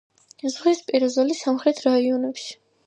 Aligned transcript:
ზღვისპირა 0.53 1.11
ზოლის 1.17 1.45
სამხრეთ 1.47 1.87
რაიონებში. 1.91 2.55